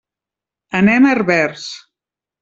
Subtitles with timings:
[0.79, 1.67] Anem a Herbers.